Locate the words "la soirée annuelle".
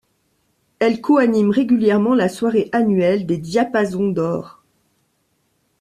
2.15-3.27